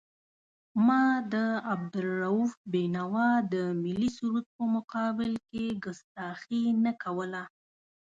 ما 0.87 1.03
د 1.33 1.35
عبدالرؤف 1.71 2.51
بېنوا 2.71 3.31
د 3.53 3.55
ملي 3.83 4.09
سرود 4.15 4.45
په 4.55 4.63
مقابل 4.75 5.31
کې 5.49 5.65
کستاخي 5.83 6.63
نه 6.83 6.91
کوله. 7.03 7.43